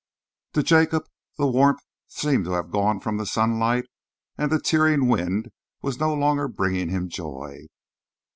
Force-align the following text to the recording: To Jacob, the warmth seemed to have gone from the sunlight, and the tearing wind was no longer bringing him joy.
To 0.53 0.63
Jacob, 0.63 1.05
the 1.37 1.45
warmth 1.45 1.83
seemed 2.07 2.45
to 2.45 2.53
have 2.53 2.71
gone 2.71 2.99
from 3.01 3.17
the 3.17 3.25
sunlight, 3.27 3.85
and 4.35 4.51
the 4.51 4.59
tearing 4.59 5.07
wind 5.07 5.51
was 5.83 5.99
no 5.99 6.11
longer 6.15 6.47
bringing 6.47 6.89
him 6.89 7.07
joy. 7.07 7.67